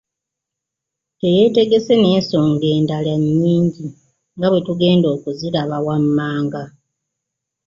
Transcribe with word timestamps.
Teyeetegese 1.19 1.93
n’ensonga 1.97 2.67
endala 2.77 3.13
nnyingi 3.21 3.85
nga 4.35 4.47
bwetugenda 4.51 5.07
okuziraba 5.15 5.77
wammanaga. 5.85 6.63